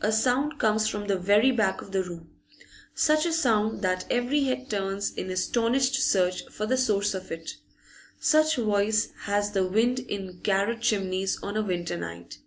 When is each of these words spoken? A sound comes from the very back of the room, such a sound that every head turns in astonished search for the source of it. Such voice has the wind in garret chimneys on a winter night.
A 0.00 0.12
sound 0.12 0.60
comes 0.60 0.86
from 0.86 1.08
the 1.08 1.18
very 1.18 1.50
back 1.50 1.82
of 1.82 1.90
the 1.90 2.04
room, 2.04 2.30
such 2.94 3.26
a 3.26 3.32
sound 3.32 3.82
that 3.82 4.06
every 4.08 4.44
head 4.44 4.70
turns 4.70 5.12
in 5.12 5.30
astonished 5.32 5.96
search 5.96 6.46
for 6.46 6.64
the 6.64 6.76
source 6.76 7.12
of 7.12 7.32
it. 7.32 7.56
Such 8.20 8.54
voice 8.54 9.08
has 9.22 9.50
the 9.50 9.66
wind 9.66 9.98
in 9.98 10.38
garret 10.42 10.82
chimneys 10.82 11.42
on 11.42 11.56
a 11.56 11.62
winter 11.62 11.96
night. 11.96 12.38